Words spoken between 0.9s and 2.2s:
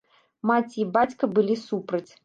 бацька былі супраць.